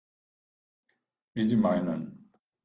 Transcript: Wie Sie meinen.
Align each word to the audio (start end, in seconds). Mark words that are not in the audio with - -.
Wie 1.35 1.43
Sie 1.43 1.55
meinen. 1.57 2.27